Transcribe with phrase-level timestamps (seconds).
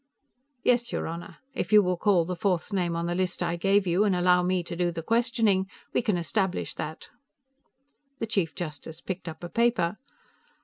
[0.63, 1.37] "Yes, your Honor.
[1.53, 4.41] If you will call the fourth name on the list I gave you, and allow
[4.41, 7.09] me to do the questioning, we can establish that."
[8.17, 9.97] The Chief Justice picked up a paper.